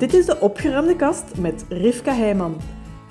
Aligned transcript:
Dit 0.00 0.14
is 0.14 0.26
de 0.26 0.40
opgeruimde 0.40 0.96
kast 0.96 1.38
met 1.38 1.64
Rivka 1.68 2.14
Heijman. 2.14 2.56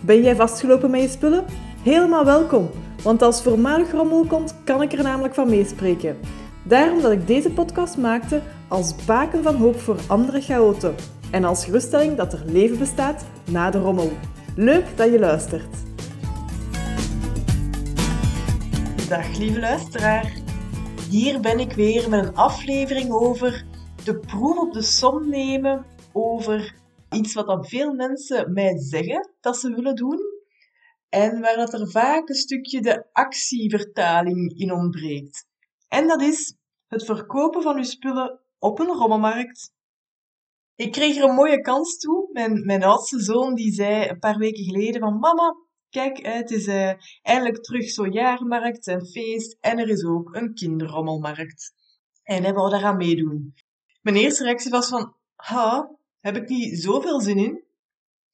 Ben 0.02 0.22
jij 0.22 0.36
vastgelopen 0.36 0.92
met 0.92 1.02
je 1.02 1.08
spullen? 1.08 1.46
Helemaal 1.84 2.26
welkom, 2.26 2.70
want 3.04 3.22
als 3.22 3.42
voormalig 3.42 3.92
rommel 3.92 4.26
komt, 4.26 4.56
kan 4.64 4.82
ik 4.82 4.94
er 4.94 5.04
namelijk 5.04 5.34
van 5.34 5.50
meespreken. 5.50 6.18
Daarom 6.64 7.02
dat 7.02 7.12
ik 7.12 7.28
deze 7.28 7.50
podcast 7.50 7.98
maakte 7.98 8.42
als 8.68 9.06
baken 9.06 9.44
van 9.44 9.56
hoop 9.56 9.80
voor 9.80 9.98
andere 10.08 10.42
chaoten 10.42 10.96
en 11.32 11.44
als 11.44 11.66
geruststelling 11.66 12.18
dat 12.18 12.34
er 12.34 12.44
leven 12.46 12.80
bestaat 12.80 13.26
na 13.52 13.70
de 13.70 13.80
rommel. 13.80 14.12
Leuk 14.56 14.86
dat 14.96 15.12
je 15.12 15.20
luistert. 15.20 15.76
Dag 19.10 19.38
lieve 19.38 19.60
luisteraar. 19.60 20.34
Hier 21.10 21.40
ben 21.40 21.60
ik 21.60 21.74
weer 21.74 22.10
met 22.10 22.26
een 22.26 22.36
aflevering 22.36 23.12
over 23.12 23.66
de 24.04 24.16
proef 24.16 24.58
op 24.58 24.74
de 24.74 24.82
som 24.82 25.30
nemen 25.30 25.86
over 26.12 26.78
iets 27.12 27.34
wat 27.34 27.48
dan 27.48 27.66
veel 27.66 27.94
mensen 27.94 28.54
mij 28.54 28.78
zeggen 28.78 29.34
dat 29.40 29.58
ze 29.58 29.74
willen 29.74 29.96
doen 29.96 30.20
en 31.10 31.40
waar 31.40 31.56
dat 31.56 31.74
er 31.74 31.90
vaak 31.92 32.30
een 32.30 32.36
stukje 32.36 32.82
de 32.82 33.08
actievertaling 33.12 34.60
in 34.60 34.74
ontbreekt. 34.74 35.48
En 35.88 36.08
dat 36.08 36.22
is 36.22 36.58
het 36.88 37.06
verkopen 37.06 37.62
van 37.62 37.78
uw 37.78 37.84
spullen 37.84 38.40
op 38.60 38.80
een 38.80 38.88
rommelmarkt. 38.88 39.74
Ik 40.76 40.92
kreeg 40.92 41.18
er 41.18 41.24
een 41.24 41.36
mooie 41.36 41.62
kans 41.62 41.98
toe. 41.98 42.30
Mijn, 42.32 42.66
mijn 42.66 42.84
oudste 42.84 43.20
zoon 43.20 43.56
die 43.56 43.74
zei 43.74 44.10
een 44.10 44.20
paar 44.20 44.38
weken 44.38 44.64
geleden 44.64 45.02
van 45.02 45.20
mama, 45.20 45.56
kijk, 45.90 46.26
het 46.26 46.52
is 46.52 46.68
uh, 46.68 46.92
eindelijk 47.22 47.64
terug 47.64 47.90
zo'n 47.90 48.12
jaarmarkt 48.12 48.88
en 48.88 49.08
feest 49.08 49.58
en 49.60 49.78
er 49.78 49.90
is 49.90 50.06
ook 50.06 50.36
een 50.36 50.54
kinderrommelmarkt. 50.54 51.74
En 52.24 52.44
hij 52.44 52.54
wou 52.54 52.70
daaraan 52.70 52.98
meedoen. 52.98 53.54
Mijn 54.02 54.16
eerste 54.16 54.44
reactie 54.44 54.72
was 54.72 54.90
van, 54.90 55.16
ha, 55.36 55.99
heb 56.20 56.36
ik 56.36 56.50
niet 56.50 56.80
zoveel 56.80 57.22
zin 57.22 57.38
in. 57.38 57.64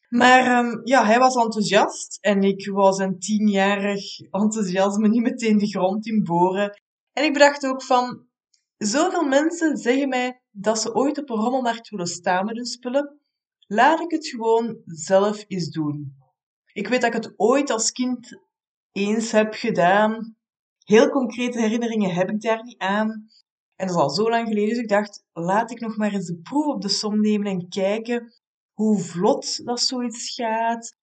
Maar 0.09 0.65
um, 0.65 0.81
ja, 0.83 1.05
hij 1.05 1.19
was 1.19 1.35
enthousiast 1.35 2.17
en 2.21 2.43
ik 2.43 2.69
was 2.69 2.97
een 2.97 3.19
tienjarig 3.19 4.19
enthousiasme 4.19 5.07
niet 5.07 5.21
meteen 5.21 5.57
de 5.57 5.67
grond 5.67 6.07
in 6.07 6.23
boren. 6.23 6.81
En 7.13 7.23
ik 7.23 7.33
bedacht 7.33 7.65
ook 7.65 7.83
van, 7.83 8.25
zoveel 8.77 9.23
mensen 9.23 9.77
zeggen 9.77 10.09
mij 10.09 10.41
dat 10.51 10.81
ze 10.81 10.95
ooit 10.95 11.17
op 11.17 11.29
een 11.29 11.35
rommelmarkt 11.35 11.89
willen 11.89 12.07
staan 12.07 12.45
met 12.45 12.55
hun 12.55 12.65
spullen. 12.65 13.19
Laat 13.67 13.99
ik 13.99 14.11
het 14.11 14.27
gewoon 14.27 14.81
zelf 14.85 15.43
eens 15.47 15.69
doen. 15.69 16.15
Ik 16.73 16.87
weet 16.87 17.01
dat 17.01 17.15
ik 17.15 17.23
het 17.23 17.33
ooit 17.37 17.69
als 17.69 17.91
kind 17.91 18.39
eens 18.91 19.31
heb 19.31 19.53
gedaan. 19.53 20.35
Heel 20.83 21.09
concrete 21.09 21.59
herinneringen 21.59 22.13
heb 22.13 22.29
ik 22.29 22.41
daar 22.41 22.63
niet 22.63 22.77
aan. 22.77 23.27
En 23.75 23.87
dat 23.87 23.95
is 23.95 24.01
al 24.01 24.09
zo 24.09 24.29
lang 24.29 24.47
geleden, 24.47 24.69
dus 24.69 24.77
ik 24.77 24.87
dacht, 24.87 25.23
laat 25.33 25.71
ik 25.71 25.79
nog 25.79 25.97
maar 25.97 26.13
eens 26.13 26.27
de 26.27 26.37
proef 26.37 26.65
op 26.65 26.81
de 26.81 26.89
som 26.89 27.21
nemen 27.21 27.47
en 27.47 27.69
kijken 27.69 28.33
hoe 28.73 28.99
vlot 28.99 29.65
dat 29.65 29.79
zoiets 29.79 30.33
gaat, 30.33 30.97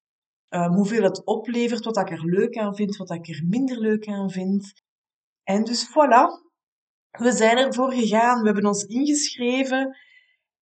um, 0.48 0.72
hoeveel 0.72 1.02
het 1.02 1.24
oplevert, 1.24 1.84
wat 1.84 1.96
ik 1.96 2.10
er 2.10 2.24
leuk 2.24 2.56
aan 2.56 2.74
vind, 2.74 2.96
wat 2.96 3.10
ik 3.10 3.28
er 3.28 3.42
minder 3.46 3.78
leuk 3.78 4.06
aan 4.06 4.30
vind. 4.30 4.72
En 5.42 5.64
dus 5.64 5.88
voilà, 5.88 6.50
we 7.10 7.32
zijn 7.32 7.56
ervoor 7.56 7.92
gegaan, 7.92 8.40
we 8.40 8.46
hebben 8.46 8.66
ons 8.66 8.84
ingeschreven 8.84 9.96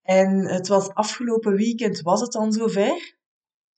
en 0.03 0.47
het 0.47 0.69
was 0.69 0.89
afgelopen 0.89 1.55
weekend, 1.55 2.01
was 2.01 2.21
het 2.21 2.33
dan 2.33 2.53
zover. 2.53 3.19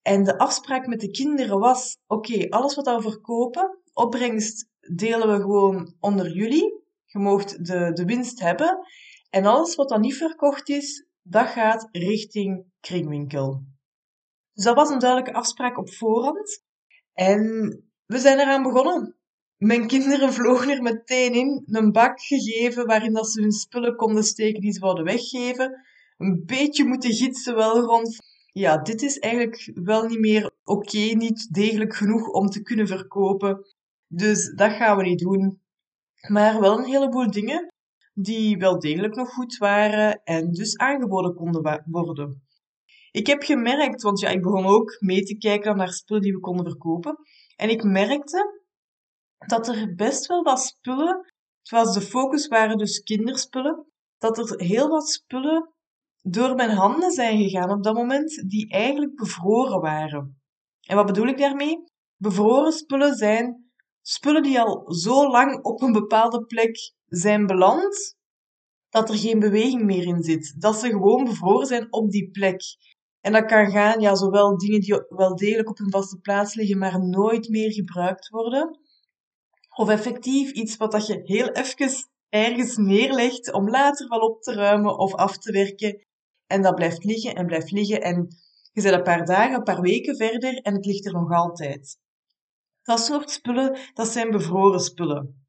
En 0.03 0.25
de 0.25 0.39
afspraak 0.39 0.87
met 0.87 1.01
de 1.01 1.11
kinderen 1.11 1.59
was, 1.59 1.99
oké, 2.07 2.49
alles 2.49 2.75
wat 2.75 2.87
we 2.87 3.01
verkopen, 3.01 3.79
opbrengst 3.93 4.69
delen 4.97 5.33
we 5.33 5.41
gewoon 5.41 5.95
onder 6.01 6.33
jullie. 6.33 6.82
Je 7.13 7.19
moogt 7.19 7.65
de, 7.67 7.93
de 7.93 8.05
winst 8.05 8.41
hebben. 8.41 8.79
En 9.31 9.45
alles 9.45 9.75
wat 9.75 9.89
dan 9.89 10.01
niet 10.01 10.17
verkocht 10.17 10.69
is, 10.69 11.07
dat 11.23 11.47
gaat 11.47 11.89
richting 11.91 12.65
kringwinkel. 12.81 13.65
Dus 14.53 14.65
dat 14.65 14.75
was 14.75 14.91
een 14.91 14.99
duidelijke 14.99 15.39
afspraak 15.39 15.79
op 15.79 15.93
voorhand. 15.93 16.65
En 17.13 17.43
we 18.07 18.19
zijn 18.19 18.39
eraan 18.39 18.63
begonnen. 18.63 19.17
Mijn 19.57 19.87
kinderen 19.87 20.33
vlogen 20.39 20.71
er 20.71 20.83
meteen 20.83 21.33
in, 21.33 21.63
een 21.67 21.93
bak 21.93 22.21
gegeven 22.21 22.87
waarin 22.87 23.13
dat 23.13 23.31
ze 23.31 23.41
hun 23.41 23.53
spullen 23.53 23.97
konden 23.97 24.25
steken 24.25 24.61
die 24.61 24.73
ze 24.73 24.81
wilden 24.81 25.05
weggeven. 25.05 25.81
Een 26.17 26.43
beetje 26.47 26.85
moeten 26.85 27.13
gidsen 27.13 27.55
wel 27.55 27.81
rond. 27.81 28.17
Ja, 28.53 28.77
dit 28.77 29.03
is 29.03 29.19
eigenlijk 29.19 29.71
wel 29.75 30.05
niet 30.05 30.21
meer 30.21 30.51
oké, 30.65 30.99
niet 30.99 31.55
degelijk 31.55 31.95
genoeg 31.95 32.29
om 32.29 32.47
te 32.47 32.63
kunnen 32.63 32.87
verkopen. 32.87 33.67
Dus 34.07 34.55
dat 34.55 34.73
gaan 34.73 34.97
we 34.97 35.03
niet 35.03 35.19
doen. 35.19 35.62
Maar 36.29 36.61
wel 36.61 36.79
een 36.79 36.85
heleboel 36.85 37.31
dingen 37.31 37.69
die 38.15 38.57
wel 38.57 38.79
degelijk 38.79 39.15
nog 39.15 39.29
goed 39.29 39.57
waren 39.57 40.23
en 40.25 40.53
dus 40.53 40.77
aangeboden 40.77 41.35
konden 41.35 41.83
worden. 41.87 42.43
Ik 43.11 43.27
heb 43.27 43.43
gemerkt, 43.43 44.03
want 44.03 44.21
ja, 44.21 44.29
ik 44.29 44.43
begon 44.43 44.67
ook 44.67 44.97
mee 45.01 45.23
te 45.23 45.37
kijken 45.37 45.77
naar 45.77 45.93
spullen 45.93 46.23
die 46.23 46.33
we 46.33 46.41
konden 46.41 46.67
verkopen. 46.67 47.17
En 47.57 47.71
ik 47.71 47.83
merkte 47.83 48.61
dat 49.47 49.69
er 49.69 49.95
best 49.95 50.27
wel 50.27 50.43
wat 50.43 50.61
spullen, 50.61 51.33
zoals 51.61 51.95
de 51.95 52.01
focus 52.01 52.47
waren 52.49 52.79
dus 52.79 53.03
kinderspullen, 53.03 53.87
dat 54.19 54.39
er 54.39 54.61
heel 54.61 54.89
wat 54.89 55.09
spullen 55.09 55.73
door 56.23 56.55
mijn 56.55 56.71
handen 56.71 57.11
zijn 57.11 57.43
gegaan 57.43 57.71
op 57.71 57.83
dat 57.83 57.95
moment 57.95 58.51
die 58.51 58.71
eigenlijk 58.71 59.15
bevroren 59.15 59.81
waren. 59.81 60.43
En 60.83 60.97
wat 60.97 61.07
bedoel 61.07 61.27
ik 61.27 61.39
daarmee? 61.39 61.85
Bevroren 62.17 62.73
spullen 62.73 63.15
zijn 63.15 63.62
spullen 64.03 64.43
die 64.43 64.61
al 64.61 64.93
zo 64.93 65.31
lang 65.31 65.65
op 65.65 65.83
een 65.83 65.93
bepaalde 65.93 66.45
plek 66.45 66.93
zijn 67.07 67.47
beland, 67.47 68.17
dat 68.89 69.09
er 69.09 69.17
geen 69.17 69.39
beweging 69.39 69.83
meer 69.83 70.07
in 70.07 70.23
zit. 70.23 70.55
Dat 70.59 70.77
ze 70.77 70.89
gewoon 70.89 71.25
bevroren 71.25 71.67
zijn 71.67 71.93
op 71.93 72.11
die 72.11 72.31
plek. 72.31 72.63
En 73.21 73.33
dat 73.33 73.45
kan 73.45 73.71
gaan, 73.71 74.01
ja, 74.01 74.15
zowel 74.15 74.57
dingen 74.57 74.81
die 74.81 75.05
wel 75.09 75.37
degelijk 75.37 75.69
op 75.69 75.79
hun 75.79 75.91
vaste 75.91 76.19
plaats 76.19 76.55
liggen, 76.55 76.79
maar 76.79 77.09
nooit 77.09 77.49
meer 77.49 77.73
gebruikt 77.73 78.29
worden. 78.29 78.81
Of 79.77 79.89
effectief 79.89 80.51
iets 80.51 80.77
wat 80.77 80.93
dat 80.93 81.07
je 81.07 81.21
heel 81.23 81.49
even 81.49 82.11
ergens 82.29 82.77
neerlegt 82.77 83.53
om 83.53 83.71
later 83.71 84.09
wel 84.09 84.19
op 84.19 84.43
te 84.43 84.53
ruimen 84.53 84.99
of 84.99 85.15
af 85.15 85.39
te 85.39 85.53
werken. 85.53 86.07
En 86.47 86.63
dat 86.63 86.75
blijft 86.75 87.05
liggen 87.05 87.35
en 87.35 87.47
blijft 87.47 87.71
liggen. 87.71 88.01
En 88.01 88.29
je 88.73 88.81
zit 88.81 88.93
een 88.93 89.03
paar 89.03 89.25
dagen, 89.25 89.55
een 89.55 89.63
paar 89.63 89.81
weken 89.81 90.17
verder 90.17 90.55
en 90.55 90.75
het 90.75 90.85
ligt 90.85 91.07
er 91.07 91.13
nog 91.13 91.31
altijd. 91.31 91.99
Dat 92.83 93.01
soort 93.01 93.31
spullen, 93.31 93.79
dat 93.95 94.09
zijn 94.09 94.31
bevroren 94.31 94.81
spullen. 94.81 95.47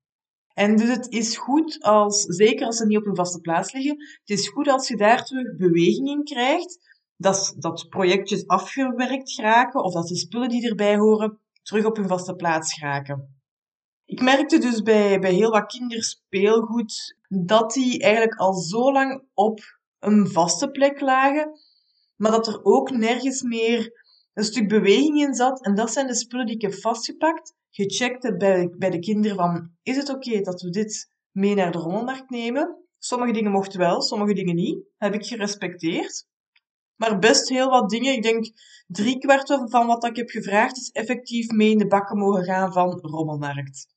En 0.53 0.75
dus 0.75 0.89
het 0.89 1.11
is 1.11 1.37
goed 1.37 1.81
als, 1.81 2.21
zeker 2.21 2.65
als 2.65 2.77
ze 2.77 2.85
niet 2.85 2.97
op 2.97 3.05
een 3.05 3.15
vaste 3.15 3.39
plaats 3.39 3.73
liggen, 3.73 3.97
het 4.19 4.29
is 4.39 4.47
goed 4.47 4.67
als 4.67 4.87
je 4.87 4.97
daar 4.97 5.25
terug 5.25 5.55
beweging 5.55 6.07
in 6.07 6.23
krijgt, 6.23 6.79
dat, 7.17 7.55
dat 7.57 7.89
projectjes 7.89 8.47
afgewerkt 8.47 9.31
geraken 9.31 9.83
of 9.83 9.93
dat 9.93 10.07
de 10.07 10.15
spullen 10.15 10.49
die 10.49 10.69
erbij 10.69 10.97
horen 10.97 11.39
terug 11.61 11.85
op 11.85 11.95
hun 11.95 12.07
vaste 12.07 12.35
plaats 12.35 12.73
geraken. 12.73 13.41
Ik 14.05 14.21
merkte 14.21 14.57
dus 14.57 14.81
bij, 14.81 15.19
bij 15.19 15.33
heel 15.33 15.51
wat 15.51 15.65
kinderspeelgoed 15.65 17.17
dat 17.27 17.73
die 17.73 18.01
eigenlijk 18.01 18.35
al 18.35 18.53
zo 18.53 18.91
lang 18.91 19.23
op 19.33 19.59
een 19.99 20.27
vaste 20.27 20.69
plek 20.69 20.99
lagen, 20.99 21.59
maar 22.15 22.31
dat 22.31 22.47
er 22.47 22.63
ook 22.63 22.91
nergens 22.91 23.41
meer 23.41 24.02
een 24.33 24.43
stuk 24.43 24.67
beweging 24.67 25.21
in 25.21 25.33
zat. 25.33 25.65
En 25.65 25.75
dat 25.75 25.91
zijn 25.91 26.07
de 26.07 26.15
spullen 26.15 26.45
die 26.45 26.55
ik 26.55 26.61
heb 26.61 26.73
vastgepakt, 26.73 27.53
gecheckt 27.69 28.23
heb 28.23 28.37
bij, 28.37 28.73
bij 28.77 28.89
de 28.89 28.99
kinderen 28.99 29.37
van, 29.37 29.71
is 29.83 29.95
het 29.95 30.09
oké 30.09 30.41
dat 30.41 30.61
we 30.61 30.69
dit 30.69 31.11
mee 31.31 31.55
naar 31.55 31.71
de 31.71 31.77
rommelmarkt 31.77 32.29
nemen? 32.29 32.77
Sommige 32.97 33.31
dingen 33.31 33.51
mochten 33.51 33.79
wel, 33.79 34.01
sommige 34.01 34.33
dingen 34.33 34.55
niet. 34.55 34.83
Heb 34.97 35.13
ik 35.13 35.25
gerespecteerd. 35.25 36.27
Maar 36.95 37.19
best 37.19 37.49
heel 37.49 37.69
wat 37.69 37.89
dingen. 37.89 38.13
Ik 38.13 38.23
denk 38.23 38.51
drie 38.87 39.17
kwart 39.17 39.47
van 39.65 39.87
wat 39.87 40.05
ik 40.05 40.15
heb 40.15 40.29
gevraagd 40.29 40.77
is 40.77 40.89
effectief 40.89 41.49
mee 41.51 41.69
in 41.69 41.77
de 41.77 41.87
bakken 41.87 42.17
mogen 42.17 42.43
gaan 42.43 42.73
van 42.73 42.99
rommelmarkt. 42.99 43.87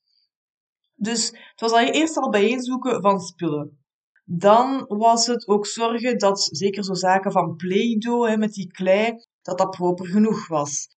Dus 0.95 1.27
het 1.31 1.61
was 1.61 1.73
al 1.73 1.79
eerst 1.79 2.17
al 2.17 2.31
bijeenzoeken 2.31 3.03
van 3.03 3.21
spullen. 3.21 3.85
Dan 4.25 4.85
was 4.89 5.27
het 5.27 5.47
ook 5.49 5.67
zorgen 5.67 6.19
dat 6.19 6.49
zeker 6.53 6.85
zo 6.85 6.95
zaken 6.95 7.33
van 7.33 7.57
Play-Doh 7.57 8.37
met 8.37 8.53
die 8.53 8.67
klei, 8.67 9.15
dat 9.47 9.59
dat 9.59 9.71
proper 9.71 10.07
genoeg 10.07 10.49
was. 10.49 10.89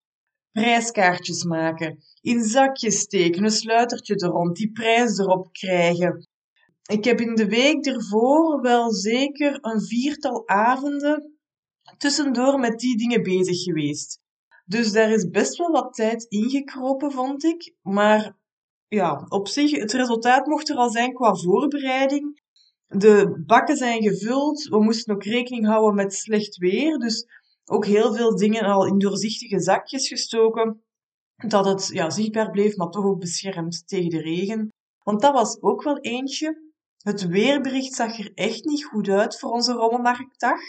Prijskaartjes 0.52 1.44
maken, 1.44 2.04
in 2.22 2.44
zakjes 2.44 3.00
steken, 3.00 3.44
een 3.44 3.52
sluitertje 3.52 4.16
er 4.16 4.30
rond, 4.30 4.56
die 4.56 4.72
prijs 4.72 5.18
erop 5.18 5.52
krijgen. 5.52 6.28
Ik 6.86 7.04
heb 7.04 7.20
in 7.20 7.36
de 7.36 7.48
week 7.48 7.86
ervoor 7.86 8.62
wel 8.62 8.92
zeker 8.92 9.58
een 9.62 9.82
viertal 9.82 10.48
avonden 10.48 11.40
tussendoor 11.98 12.60
met 12.60 12.80
die 12.80 12.98
dingen 12.98 13.24
bezig 13.24 13.64
geweest. 13.64 14.20
Dus 14.66 14.92
daar 14.92 15.12
is 15.12 15.30
best 15.30 15.58
wel 15.58 15.72
wat 15.72 15.94
tijd 15.94 16.24
ingekropen, 16.24 17.12
vond 17.12 17.44
ik. 17.44 17.74
Maar 17.82 18.38
ja, 18.88 19.26
op 19.28 19.48
zich, 19.48 19.72
het 19.72 19.94
resultaat 19.94 20.46
mocht 20.46 20.70
er 20.70 20.76
al 20.76 20.90
zijn 20.90 21.14
qua 21.14 21.36
voorbereiding. 21.36 22.42
De 22.88 23.44
bakken 23.46 23.78
zijn 23.78 24.02
gevuld. 24.02 24.64
We 24.64 24.84
moesten 24.84 25.14
ook 25.14 25.24
rekening 25.24 25.66
houden 25.66 25.96
met 25.96 26.14
slecht 26.14 26.58
weer. 26.58 26.98
Dus 26.98 27.26
ook 27.70 27.86
heel 27.86 28.14
veel 28.14 28.36
dingen 28.36 28.64
al 28.64 28.86
in 28.86 28.98
doorzichtige 28.98 29.60
zakjes 29.60 30.08
gestoken. 30.08 30.84
Dat 31.48 31.66
het 31.66 31.90
ja, 31.94 32.10
zichtbaar 32.10 32.50
bleef, 32.50 32.76
maar 32.76 32.90
toch 32.90 33.06
ook 33.06 33.20
beschermd 33.20 33.88
tegen 33.88 34.10
de 34.10 34.22
regen. 34.22 34.68
Want 35.04 35.22
dat 35.22 35.34
was 35.34 35.62
ook 35.62 35.84
wel 35.84 36.00
eentje. 36.00 36.68
Het 36.98 37.28
weerbericht 37.28 37.94
zag 37.94 38.20
er 38.20 38.32
echt 38.34 38.66
niet 38.66 38.86
goed 38.86 39.10
uit 39.10 39.40
voor 39.40 39.50
onze 39.52 39.74
rommelmarktdag. 39.74 40.60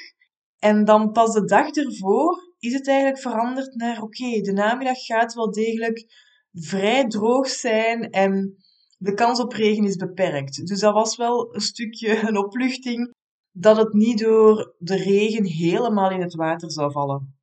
En 0.59 0.85
dan 0.85 1.13
pas 1.13 1.33
de 1.33 1.45
dag 1.45 1.71
ervoor 1.71 2.55
is 2.59 2.73
het 2.73 2.89
eigenlijk 2.89 3.21
veranderd 3.21 3.75
naar 3.75 4.03
oké, 4.03 4.41
de 4.41 4.53
namiddag 4.53 5.05
gaat 5.05 5.35
wel 5.35 5.51
degelijk 5.51 6.05
vrij 6.53 7.07
droog 7.07 7.49
zijn 7.49 8.11
en 8.11 8.57
de 8.99 9.15
kans 9.15 9.41
op 9.41 9.53
regen 9.53 9.85
is 9.85 9.97
beperkt. 9.97 10.67
Dus 10.67 10.81
dat 10.81 10.95
was 10.95 11.17
wel 11.17 11.55
een 11.55 11.61
stukje 11.61 12.29
een 12.29 12.37
opluchting 12.37 13.15
dat 13.53 13.77
het 13.77 13.93
niet 13.93 14.19
door 14.19 14.75
de 14.79 14.97
regen 14.97 15.45
helemaal 15.45 16.11
in 16.11 16.21
het 16.21 16.35
water 16.35 16.73
zou 16.73 16.93
vallen. 16.93 17.39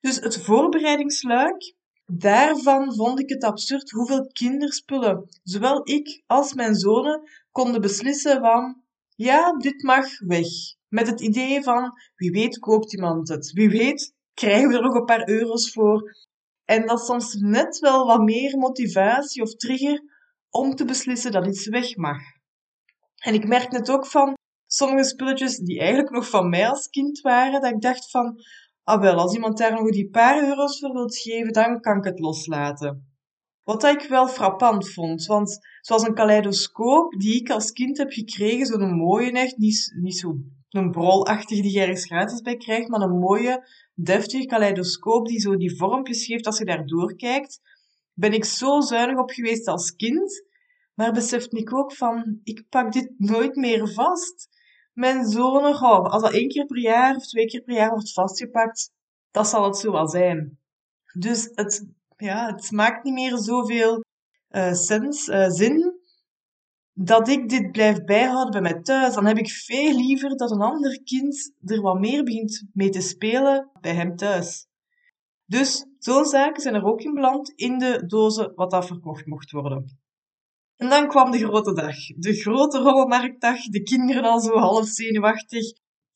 Dus 0.00 0.16
het 0.16 0.42
voorbereidingsluik, 0.42 1.74
daarvan 2.06 2.94
vond 2.94 3.20
ik 3.20 3.28
het 3.28 3.44
absurd 3.44 3.90
hoeveel 3.90 4.26
kinderspullen, 4.32 5.28
zowel 5.42 5.80
ik 5.88 6.22
als 6.26 6.54
mijn 6.54 6.74
zonen, 6.74 7.22
konden 7.50 7.80
beslissen 7.80 8.40
van, 8.40 8.82
ja, 9.14 9.52
dit 9.52 9.82
mag 9.82 10.18
weg. 10.18 10.48
Met 10.88 11.06
het 11.06 11.20
idee 11.20 11.62
van, 11.62 11.92
wie 12.16 12.30
weet 12.30 12.58
koopt 12.58 12.92
iemand 12.92 13.28
het. 13.28 13.52
Wie 13.52 13.68
weet 13.70 14.14
krijgen 14.34 14.68
we 14.68 14.76
er 14.76 14.82
nog 14.82 14.94
een 14.94 15.04
paar 15.04 15.28
euro's 15.28 15.72
voor. 15.72 16.16
En 16.64 16.86
dat 16.86 17.06
soms 17.06 17.34
net 17.34 17.78
wel 17.78 18.06
wat 18.06 18.20
meer 18.20 18.58
motivatie 18.58 19.42
of 19.42 19.54
trigger 19.54 20.02
om 20.50 20.74
te 20.74 20.84
beslissen 20.84 21.32
dat 21.32 21.46
iets 21.46 21.68
weg 21.68 21.96
mag. 21.96 22.18
En 23.16 23.34
ik 23.34 23.46
merk 23.46 23.72
het 23.72 23.90
ook 23.90 24.06
van 24.06 24.38
sommige 24.72 25.04
spulletjes 25.04 25.58
die 25.58 25.78
eigenlijk 25.78 26.10
nog 26.10 26.28
van 26.28 26.48
mij 26.48 26.68
als 26.68 26.88
kind 26.88 27.20
waren, 27.20 27.60
dat 27.60 27.72
ik 27.72 27.80
dacht 27.80 28.10
van, 28.10 28.40
ah 28.82 29.00
wel, 29.00 29.14
als 29.14 29.34
iemand 29.34 29.58
daar 29.58 29.72
nog 29.72 29.90
die 29.90 30.10
paar 30.10 30.42
euro's 30.42 30.78
voor 30.78 30.92
wilt 30.92 31.16
geven, 31.16 31.52
dan 31.52 31.80
kan 31.80 31.96
ik 31.96 32.04
het 32.04 32.18
loslaten. 32.18 33.08
Wat 33.62 33.84
ik 33.84 34.06
wel 34.08 34.28
frappant 34.28 34.90
vond, 34.90 35.26
want 35.26 35.58
zoals 35.80 36.02
een 36.02 36.14
kaleidoscoop 36.14 37.12
die 37.20 37.40
ik 37.40 37.50
als 37.50 37.72
kind 37.72 37.98
heb 37.98 38.12
gekregen, 38.12 38.66
zo'n 38.66 38.96
mooie 38.96 39.32
echt, 39.32 39.56
niet, 39.56 39.92
niet 40.00 40.18
zo 40.18 40.36
een 40.70 40.90
brolachtig 40.90 41.60
die 41.60 41.72
je 41.72 41.80
ergens 41.80 42.04
gratis 42.04 42.40
bij 42.40 42.56
krijgt, 42.56 42.88
maar 42.88 43.00
een 43.00 43.18
mooie, 43.18 43.68
deftige 43.94 44.46
kaleidoscoop 44.46 45.26
die 45.26 45.40
zo 45.40 45.56
die 45.56 45.76
vormpjes 45.76 46.24
geeft 46.24 46.46
als 46.46 46.58
je 46.58 46.64
daar 46.64 46.86
doorkijkt, 46.86 47.60
ben 48.14 48.32
ik 48.32 48.44
zo 48.44 48.80
zuinig 48.80 49.18
op 49.18 49.30
geweest 49.30 49.66
als 49.66 49.96
kind, 49.96 50.44
maar 50.94 51.12
besefte 51.12 51.56
ik 51.56 51.74
ook 51.74 51.94
van, 51.94 52.40
ik 52.42 52.64
pak 52.68 52.92
dit 52.92 53.12
nooit 53.16 53.56
meer 53.56 53.88
vast. 53.92 54.48
Mijn 54.92 55.24
zonen, 55.24 55.74
oh, 55.74 56.04
als 56.04 56.22
dat 56.22 56.32
één 56.32 56.48
keer 56.48 56.66
per 56.66 56.78
jaar 56.78 57.16
of 57.16 57.26
twee 57.26 57.46
keer 57.46 57.62
per 57.62 57.74
jaar 57.74 57.90
wordt 57.90 58.12
vastgepakt, 58.12 58.90
dat 59.30 59.48
zal 59.48 59.64
het 59.64 59.76
zo 59.76 59.92
wel 59.92 60.08
zijn. 60.08 60.58
Dus 61.18 61.50
het, 61.54 61.86
ja, 62.16 62.54
het 62.54 62.70
maakt 62.70 63.04
niet 63.04 63.14
meer 63.14 63.38
zoveel 63.38 64.04
uh, 64.50 64.72
sens, 64.72 65.28
uh, 65.28 65.48
zin 65.48 66.00
dat 66.92 67.28
ik 67.28 67.48
dit 67.48 67.72
blijf 67.72 68.04
bijhouden 68.04 68.62
bij 68.62 68.72
mij 68.72 68.82
thuis. 68.82 69.14
Dan 69.14 69.26
heb 69.26 69.36
ik 69.36 69.50
veel 69.50 69.96
liever 69.96 70.36
dat 70.36 70.50
een 70.50 70.60
ander 70.60 71.02
kind 71.02 71.52
er 71.64 71.80
wat 71.80 71.98
meer 71.98 72.24
begint 72.24 72.64
mee 72.72 72.88
te 72.88 73.00
spelen 73.00 73.70
bij 73.80 73.94
hem 73.94 74.16
thuis. 74.16 74.66
Dus 75.46 75.86
zo'n 75.98 76.24
zaken 76.24 76.62
zijn 76.62 76.74
er 76.74 76.84
ook 76.84 77.00
in 77.00 77.14
beland 77.14 77.50
in 77.50 77.78
de 77.78 78.06
dozen 78.06 78.52
wat 78.54 78.70
dat 78.70 78.86
verkocht 78.86 79.26
mocht 79.26 79.50
worden. 79.50 79.98
En 80.80 80.88
dan 80.88 81.08
kwam 81.08 81.30
de 81.30 81.38
grote 81.38 81.72
dag. 81.72 81.96
De 82.16 82.34
grote 82.34 82.78
rommelmarktdag. 82.78 83.62
De 83.62 83.82
kinderen 83.82 84.22
al 84.22 84.40
zo 84.40 84.58
half 84.58 84.86
zenuwachtig. 84.86 85.72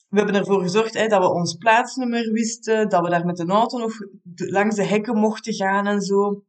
We 0.08 0.16
hebben 0.16 0.34
ervoor 0.34 0.62
gezorgd 0.62 0.94
hè, 0.94 1.06
dat 1.06 1.22
we 1.22 1.32
ons 1.32 1.55
plaatsnummer 1.55 2.32
wisten, 2.32 2.88
dat 2.88 3.02
we 3.02 3.11
daar 3.11 3.25
met 3.25 3.37
de 3.37 3.46
auto 3.46 3.78
nog 3.78 3.93
langs 4.34 4.76
de 4.76 4.84
hekken 4.84 5.16
mochten 5.16 5.52
gaan 5.52 5.87
en 5.87 6.00
zo. 6.00 6.44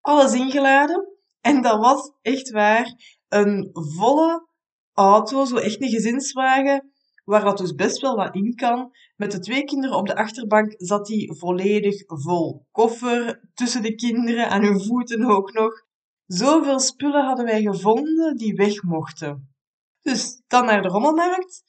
Alles 0.00 0.32
ingeladen. 0.32 1.08
En 1.40 1.62
dat 1.62 1.78
was 1.80 2.12
echt 2.22 2.50
waar 2.50 2.94
een 3.28 3.70
volle 3.72 4.46
auto, 4.92 5.44
zo 5.44 5.56
echt 5.56 5.82
een 5.82 5.88
gezinswagen, 5.88 6.92
waar 7.24 7.44
dat 7.44 7.58
dus 7.58 7.74
best 7.74 8.00
wel 8.00 8.16
wat 8.16 8.34
in 8.34 8.54
kan. 8.54 8.90
Met 9.16 9.32
de 9.32 9.38
twee 9.38 9.64
kinderen 9.64 9.96
op 9.96 10.06
de 10.06 10.16
achterbank 10.16 10.74
zat 10.76 11.06
die 11.06 11.34
volledig 11.38 12.02
vol. 12.06 12.66
Koffer 12.70 13.50
tussen 13.54 13.82
de 13.82 13.94
kinderen, 13.94 14.48
aan 14.48 14.62
hun 14.62 14.80
voeten 14.80 15.24
ook 15.24 15.52
nog. 15.52 15.86
Zoveel 16.28 16.80
spullen 16.80 17.24
hadden 17.24 17.44
wij 17.44 17.62
gevonden 17.62 18.36
die 18.36 18.54
weg 18.54 18.82
mochten. 18.82 19.54
Dus 20.00 20.42
dan 20.46 20.64
naar 20.64 20.82
de 20.82 20.88
rommelmarkt. 20.88 21.62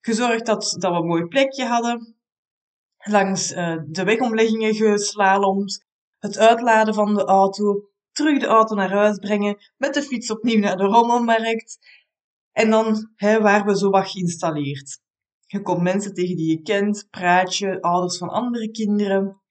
Gezorgd 0.00 0.46
dat, 0.46 0.76
dat 0.78 0.92
we 0.92 0.98
een 0.98 1.06
mooi 1.06 1.24
plekje 1.24 1.64
hadden. 1.64 2.16
Langs 2.98 3.52
uh, 3.52 3.76
de 3.86 4.04
wegomleggingen 4.04 4.74
geslalomd. 4.74 5.86
Het 6.18 6.38
uitladen 6.38 6.94
van 6.94 7.14
de 7.14 7.24
auto. 7.24 7.88
Terug 8.12 8.38
de 8.38 8.46
auto 8.46 8.74
naar 8.74 8.92
huis 8.92 9.18
brengen. 9.18 9.56
Met 9.76 9.94
de 9.94 10.02
fiets 10.02 10.30
opnieuw 10.30 10.58
naar 10.58 10.76
de 10.76 10.84
rommelmarkt. 10.84 11.78
En 12.52 12.70
dan 12.70 13.12
hè, 13.16 13.40
waren 13.40 13.66
we 13.66 13.78
zo 13.78 13.90
wat 13.90 14.10
geïnstalleerd. 14.10 15.00
Je 15.46 15.62
komt 15.62 15.82
mensen 15.82 16.14
tegen 16.14 16.36
die 16.36 16.50
je 16.50 16.62
kent, 16.62 17.06
praatje, 17.10 17.82
ouders 17.82 18.18
van 18.18 18.28
andere 18.28 18.70
kinderen. 18.70 19.42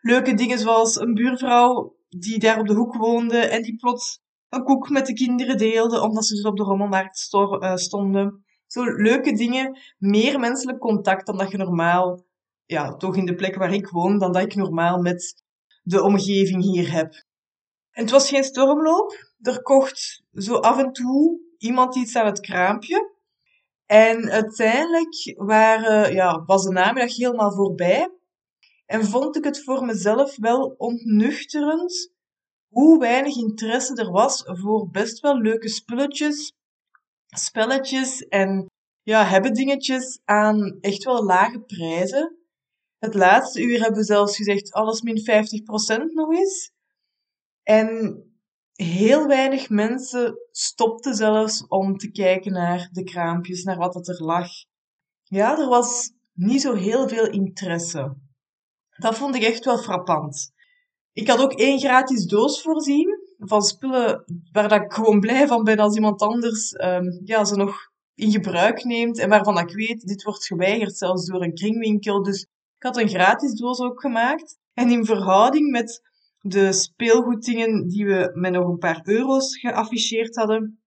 Leuke 0.00 0.34
dingen 0.34 0.58
zoals 0.58 1.00
een 1.00 1.14
buurvrouw 1.14 1.96
die 2.18 2.38
daar 2.38 2.58
op 2.58 2.66
de 2.66 2.74
hoek 2.74 2.94
woonde 2.94 3.38
en 3.38 3.62
die 3.62 3.76
plots 3.76 4.22
een 4.48 4.64
koek 4.64 4.88
met 4.88 5.06
de 5.06 5.12
kinderen 5.12 5.56
deelde, 5.56 6.00
omdat 6.00 6.26
ze 6.26 6.34
dus 6.34 6.44
op 6.44 6.56
de 6.56 6.62
rommelmarkt 6.62 7.28
eh, 7.32 7.74
stonden. 7.74 8.44
Zo 8.66 8.84
leuke 8.84 9.32
dingen, 9.32 9.78
meer 9.98 10.40
menselijk 10.40 10.78
contact 10.78 11.26
dan 11.26 11.36
dat 11.36 11.50
je 11.50 11.56
normaal, 11.56 12.24
ja, 12.64 12.96
toch 12.96 13.16
in 13.16 13.26
de 13.26 13.34
plek 13.34 13.54
waar 13.54 13.72
ik 13.72 13.88
woon, 13.88 14.18
dan 14.18 14.32
dat 14.32 14.42
ik 14.42 14.54
normaal 14.54 14.98
met 14.98 15.44
de 15.82 16.02
omgeving 16.02 16.62
hier 16.62 16.92
heb. 16.92 17.12
En 17.90 18.02
het 18.02 18.10
was 18.10 18.28
geen 18.28 18.44
stormloop. 18.44 19.32
Er 19.40 19.62
kocht 19.62 20.22
zo 20.32 20.54
af 20.54 20.78
en 20.78 20.92
toe 20.92 21.40
iemand 21.58 21.96
iets 21.96 22.16
aan 22.16 22.26
het 22.26 22.40
kraampje. 22.40 23.12
En 23.86 24.30
uiteindelijk 24.30 25.34
waren, 25.36 26.12
ja, 26.12 26.44
was 26.44 26.64
de 26.64 26.72
namiddag 26.72 27.16
helemaal 27.16 27.52
voorbij. 27.52 28.10
En 28.86 29.04
vond 29.04 29.36
ik 29.36 29.44
het 29.44 29.64
voor 29.64 29.84
mezelf 29.84 30.36
wel 30.36 30.74
ontnuchterend 30.78 32.12
hoe 32.68 32.98
weinig 32.98 33.36
interesse 33.36 33.94
er 33.94 34.10
was 34.10 34.42
voor 34.44 34.90
best 34.90 35.20
wel 35.20 35.38
leuke 35.38 35.68
spulletjes, 35.68 36.52
spelletjes 37.26 38.20
en 38.20 38.66
ja, 39.02 39.24
hebben 39.24 39.52
dingetjes 39.52 40.20
aan 40.24 40.78
echt 40.80 41.04
wel 41.04 41.24
lage 41.24 41.60
prijzen. 41.60 42.38
Het 42.98 43.14
laatste 43.14 43.62
uur 43.62 43.80
hebben 43.80 43.98
we 43.98 44.04
zelfs 44.04 44.36
gezegd 44.36 44.72
alles 44.72 45.00
min 45.02 45.18
50% 45.18 46.12
nog 46.12 46.32
eens. 46.32 46.70
En 47.62 48.22
heel 48.72 49.26
weinig 49.26 49.68
mensen 49.68 50.38
stopten 50.50 51.14
zelfs 51.14 51.66
om 51.66 51.96
te 51.96 52.10
kijken 52.10 52.52
naar 52.52 52.88
de 52.92 53.04
kraampjes, 53.04 53.62
naar 53.62 53.76
wat 53.76 53.94
het 53.94 54.08
er 54.08 54.24
lag. 54.24 54.48
Ja, 55.22 55.58
er 55.58 55.68
was 55.68 56.12
niet 56.32 56.60
zo 56.60 56.74
heel 56.74 57.08
veel 57.08 57.26
interesse. 57.26 58.16
Dat 59.04 59.16
vond 59.16 59.34
ik 59.34 59.42
echt 59.42 59.64
wel 59.64 59.78
frappant. 59.78 60.52
Ik 61.12 61.28
had 61.28 61.40
ook 61.40 61.52
één 61.52 61.78
gratis 61.78 62.26
doos 62.26 62.62
voorzien 62.62 63.18
van 63.38 63.62
spullen 63.62 64.24
waar 64.52 64.68
dat 64.68 64.82
ik 64.82 64.92
gewoon 64.92 65.20
blij 65.20 65.46
van 65.46 65.64
ben 65.64 65.78
als 65.78 65.94
iemand 65.94 66.22
anders 66.22 66.72
um, 66.72 67.20
ja, 67.24 67.44
ze 67.44 67.56
nog 67.56 67.76
in 68.14 68.30
gebruik 68.30 68.84
neemt 68.84 69.18
en 69.18 69.28
waarvan 69.28 69.58
ik 69.58 69.74
weet, 69.74 70.00
dit 70.00 70.22
wordt 70.22 70.46
geweigerd 70.46 70.96
zelfs 70.96 71.26
door 71.26 71.42
een 71.42 71.54
kringwinkel. 71.54 72.22
Dus 72.22 72.42
ik 72.76 72.82
had 72.82 72.96
een 72.96 73.08
gratis 73.08 73.54
doos 73.54 73.80
ook 73.80 74.00
gemaakt. 74.00 74.58
En 74.74 74.90
in 74.90 75.04
verhouding 75.04 75.70
met 75.70 76.02
de 76.40 76.72
speelgoeddingen 76.72 77.88
die 77.88 78.06
we 78.06 78.30
met 78.34 78.52
nog 78.52 78.68
een 78.68 78.78
paar 78.78 79.00
euro's 79.02 79.58
geafficheerd 79.58 80.36
hadden, 80.36 80.82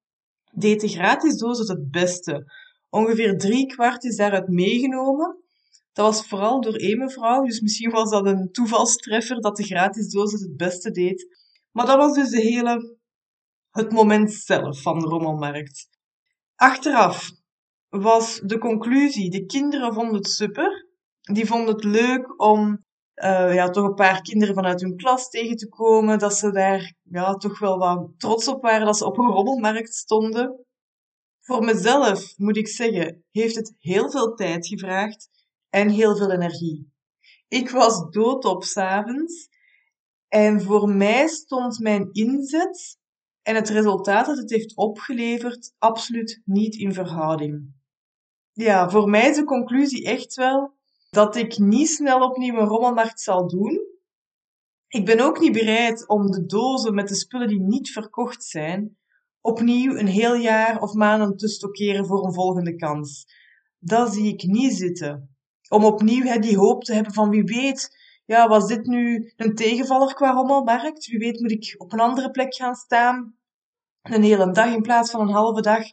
deed 0.52 0.82
de 0.82 0.88
gratis 0.88 1.38
doos 1.38 1.60
het 1.60 1.68
het 1.68 1.92
beste. 1.92 2.52
Ongeveer 2.90 3.38
drie 3.38 3.66
kwart 3.66 4.04
is 4.04 4.16
daaruit 4.16 4.48
meegenomen. 4.48 5.46
Dat 5.98 6.06
was 6.06 6.28
vooral 6.28 6.62
door 6.62 6.76
één 6.76 6.98
mevrouw, 6.98 7.44
dus 7.44 7.60
misschien 7.60 7.92
was 7.92 8.10
dat 8.10 8.26
een 8.26 8.52
toevalstreffer 8.52 9.42
dat 9.42 9.56
de 9.56 9.64
gratis 9.64 10.10
doos 10.10 10.32
het 10.32 10.58
beste 10.58 10.92
deed. 10.92 11.28
Maar 11.72 11.86
dat 11.86 11.98
was 11.98 12.14
dus 12.14 12.30
de 12.30 12.42
hele, 12.42 12.98
het 13.70 13.92
moment 13.92 14.34
zelf 14.34 14.82
van 14.82 15.00
de 15.00 15.06
rommelmarkt. 15.06 15.90
Achteraf 16.56 17.32
was 17.90 18.40
de 18.44 18.58
conclusie, 18.58 19.30
de 19.30 19.46
kinderen 19.46 19.94
vonden 19.94 20.16
het 20.16 20.28
super. 20.28 20.88
Die 21.22 21.46
vonden 21.46 21.76
het 21.76 21.84
leuk 21.84 22.42
om 22.42 22.86
uh, 23.16 23.54
ja, 23.54 23.70
toch 23.70 23.86
een 23.86 23.94
paar 23.94 24.22
kinderen 24.22 24.56
vanuit 24.56 24.82
hun 24.82 24.96
klas 24.96 25.30
tegen 25.30 25.56
te 25.56 25.70
komen. 25.70 26.20
Dat 26.20 26.34
ze 26.34 26.52
daar 26.52 26.94
ja, 27.04 27.34
toch 27.34 27.60
wel 27.60 27.78
wat 27.78 28.10
trots 28.18 28.48
op 28.48 28.62
waren 28.62 28.86
dat 28.86 28.98
ze 28.98 29.06
op 29.06 29.18
een 29.18 29.32
rommelmarkt 29.32 29.94
stonden. 29.94 30.66
Voor 31.40 31.64
mezelf, 31.64 32.38
moet 32.38 32.58
ik 32.58 32.68
zeggen, 32.68 33.24
heeft 33.32 33.56
het 33.56 33.76
heel 33.78 34.12
veel 34.12 34.34
tijd 34.34 34.68
gevraagd 34.68 35.36
en 35.78 35.90
heel 35.90 36.16
veel 36.16 36.32
energie. 36.32 36.92
Ik 37.48 37.70
was 37.70 38.10
doodop 38.10 38.64
s'avonds 38.64 39.50
en 40.28 40.62
voor 40.62 40.90
mij 40.90 41.28
stond 41.28 41.80
mijn 41.80 42.10
inzet 42.12 43.00
en 43.42 43.56
het 43.56 43.70
resultaat 43.70 44.26
dat 44.26 44.38
het 44.38 44.50
heeft 44.50 44.76
opgeleverd 44.76 45.74
absoluut 45.78 46.42
niet 46.46 46.76
in 46.76 46.94
verhouding. 46.94 47.76
Ja, 48.52 48.90
voor 48.90 49.10
mij 49.10 49.30
is 49.30 49.36
de 49.36 49.44
conclusie 49.44 50.06
echt 50.06 50.36
wel 50.36 50.76
dat 51.10 51.36
ik 51.36 51.58
niet 51.58 51.90
snel 51.90 52.22
opnieuw 52.22 52.56
een 52.56 52.68
rommelmarkt 52.68 53.22
zal 53.22 53.48
doen. 53.48 53.80
Ik 54.88 55.06
ben 55.06 55.20
ook 55.20 55.40
niet 55.40 55.52
bereid 55.52 56.08
om 56.08 56.32
de 56.32 56.46
dozen 56.46 56.94
met 56.94 57.08
de 57.08 57.16
spullen 57.16 57.48
die 57.48 57.62
niet 57.62 57.92
verkocht 57.92 58.44
zijn, 58.44 58.98
opnieuw 59.42 59.96
een 59.96 60.08
heel 60.08 60.36
jaar 60.36 60.82
of 60.82 60.94
maanden 60.94 61.38
te 61.38 61.48
stockeren 61.48 62.06
voor 62.06 62.26
een 62.26 62.34
volgende 62.34 62.76
kans. 62.76 63.26
Dat 63.80 64.14
zie 64.14 64.34
ik 64.34 64.44
niet 64.44 64.74
zitten. 64.74 65.37
Om 65.70 65.84
opnieuw 65.84 66.24
hè, 66.24 66.40
die 66.40 66.58
hoop 66.58 66.84
te 66.84 66.94
hebben 66.94 67.14
van 67.14 67.30
wie 67.30 67.44
weet, 67.44 67.90
ja, 68.26 68.48
was 68.48 68.68
dit 68.68 68.86
nu 68.86 69.34
een 69.36 69.56
tegenvaller 69.56 70.14
qua 70.14 70.32
rommelmarkt? 70.32 71.06
Wie 71.06 71.20
weet 71.20 71.40
moet 71.40 71.52
ik 71.52 71.76
op 71.78 71.94
een 71.94 72.00
andere 72.00 72.32
plek 72.32 72.56
gaan 72.56 72.76
staan, 72.76 73.36
een 74.02 74.24
hele 74.24 74.52
dag 74.52 74.74
in 74.74 74.82
plaats 74.82 75.12
van 75.12 75.22
een 75.22 75.34
halve 75.34 75.62
dag. 75.62 75.84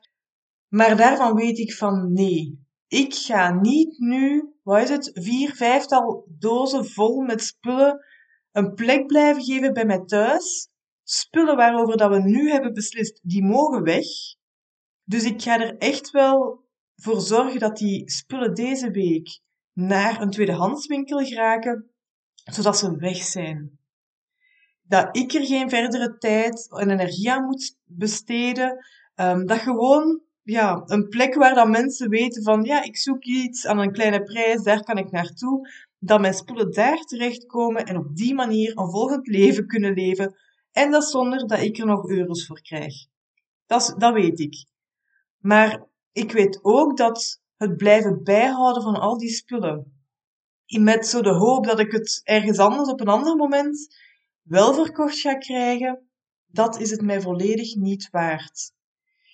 Maar 0.68 0.96
daarvan 0.96 1.34
weet 1.34 1.58
ik 1.58 1.74
van 1.74 2.12
nee, 2.12 2.66
ik 2.88 3.14
ga 3.14 3.60
niet 3.60 3.98
nu, 3.98 4.54
wat 4.62 4.82
is 4.82 4.88
het, 4.88 5.10
vier, 5.14 5.54
vijftal 5.54 6.26
dozen 6.38 6.86
vol 6.86 7.20
met 7.20 7.42
spullen 7.42 8.04
een 8.52 8.74
plek 8.74 9.06
blijven 9.06 9.42
geven 9.42 9.72
bij 9.72 9.84
mij 9.84 10.04
thuis. 10.04 10.68
Spullen 11.02 11.56
waarover 11.56 11.96
dat 11.96 12.10
we 12.10 12.20
nu 12.20 12.50
hebben 12.50 12.72
beslist, 12.72 13.20
die 13.22 13.44
mogen 13.44 13.82
weg. 13.82 14.06
Dus 15.04 15.24
ik 15.24 15.42
ga 15.42 15.60
er 15.60 15.76
echt 15.76 16.10
wel 16.10 16.64
voor 16.96 17.20
zorgen 17.20 17.60
dat 17.60 17.76
die 17.76 18.10
spullen 18.10 18.54
deze 18.54 18.90
week 18.90 19.40
naar 19.74 20.20
een 20.20 20.30
tweedehandswinkel 20.30 21.18
geraken, 21.18 21.90
zodat 22.34 22.78
ze 22.78 22.96
weg 22.96 23.16
zijn. 23.16 23.78
Dat 24.82 25.16
ik 25.16 25.32
er 25.32 25.46
geen 25.46 25.70
verdere 25.70 26.18
tijd 26.18 26.70
en 26.70 26.90
energie 26.90 27.32
aan 27.32 27.44
moet 27.44 27.76
besteden. 27.84 28.84
Um, 29.16 29.46
dat 29.46 29.58
gewoon 29.58 30.22
ja, 30.42 30.82
een 30.84 31.08
plek 31.08 31.34
waar 31.34 31.54
dat 31.54 31.68
mensen 31.68 32.08
weten 32.08 32.42
van 32.42 32.62
ja, 32.62 32.82
ik 32.82 32.96
zoek 32.96 33.24
iets 33.24 33.66
aan 33.66 33.78
een 33.78 33.92
kleine 33.92 34.22
prijs, 34.22 34.62
daar 34.62 34.82
kan 34.82 34.98
ik 34.98 35.10
naartoe. 35.10 35.68
Dat 35.98 36.20
mijn 36.20 36.34
spullen 36.34 36.72
daar 36.72 36.98
terechtkomen 36.98 37.84
en 37.84 37.96
op 37.96 38.16
die 38.16 38.34
manier 38.34 38.78
een 38.78 38.90
volgend 38.90 39.26
leven 39.26 39.66
kunnen 39.66 39.94
leven. 39.94 40.36
En 40.72 40.90
dat 40.90 41.10
zonder 41.10 41.46
dat 41.46 41.60
ik 41.60 41.78
er 41.78 41.86
nog 41.86 42.08
euro's 42.08 42.46
voor 42.46 42.60
krijg. 42.60 42.94
Dat, 43.66 43.94
dat 43.98 44.12
weet 44.12 44.40
ik. 44.40 44.66
Maar 45.38 45.86
ik 46.12 46.32
weet 46.32 46.58
ook 46.62 46.96
dat 46.96 47.42
het 47.68 47.76
blijven 47.76 48.22
bijhouden 48.22 48.82
van 48.82 49.00
al 49.00 49.18
die 49.18 49.30
spullen, 49.30 49.92
met 50.66 51.06
zo 51.06 51.22
de 51.22 51.34
hoop 51.34 51.66
dat 51.66 51.78
ik 51.78 51.92
het 51.92 52.20
ergens 52.24 52.58
anders 52.58 52.88
op 52.88 53.00
een 53.00 53.08
ander 53.08 53.36
moment 53.36 53.96
wel 54.42 54.74
verkocht 54.74 55.18
ga 55.18 55.34
krijgen, 55.34 56.08
dat 56.46 56.80
is 56.80 56.90
het 56.90 57.02
mij 57.02 57.20
volledig 57.20 57.74
niet 57.74 58.08
waard. 58.10 58.72